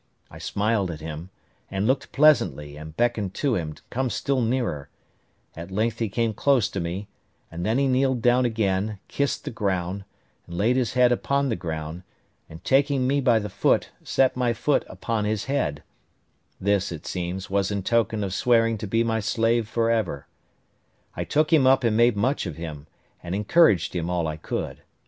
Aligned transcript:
I 0.31 0.39
smiled 0.39 0.89
at 0.89 0.99
him, 0.99 1.29
and 1.69 1.85
looked 1.85 2.11
pleasantly, 2.11 2.75
and 2.75 2.97
beckoned 2.97 3.35
to 3.35 3.53
him 3.53 3.73
to 3.73 3.83
come 3.91 4.09
still 4.09 4.41
nearer; 4.41 4.89
at 5.55 5.69
length 5.69 5.99
he 5.99 6.09
came 6.09 6.33
close 6.33 6.69
to 6.69 6.79
me; 6.79 7.07
and 7.51 7.63
then 7.63 7.77
he 7.77 7.85
kneeled 7.87 8.19
down 8.23 8.43
again, 8.43 8.97
kissed 9.07 9.43
the 9.45 9.51
ground, 9.51 10.03
and 10.47 10.57
laid 10.57 10.75
his 10.75 10.93
head 10.93 11.11
upon 11.11 11.49
the 11.49 11.55
ground, 11.55 12.01
and 12.49 12.63
taking 12.63 13.05
me 13.05 13.21
by 13.21 13.37
the 13.37 13.47
foot, 13.47 13.89
set 14.03 14.35
my 14.35 14.53
foot 14.53 14.83
upon 14.87 15.25
his 15.25 15.45
head; 15.45 15.83
this, 16.59 16.91
it 16.91 17.05
seems, 17.05 17.51
was 17.51 17.69
in 17.69 17.83
token 17.83 18.23
of 18.23 18.33
swearing 18.33 18.79
to 18.79 18.87
be 18.87 19.03
my 19.03 19.19
slave 19.19 19.67
for 19.67 19.91
ever. 19.91 20.25
I 21.15 21.25
took 21.25 21.53
him 21.53 21.67
up 21.67 21.83
and 21.83 21.95
made 21.95 22.17
much 22.17 22.47
of 22.47 22.57
him, 22.57 22.87
and 23.21 23.35
encouraged 23.35 23.95
him 23.95 24.09
all 24.09 24.27
I 24.27 24.37
could. 24.37 24.81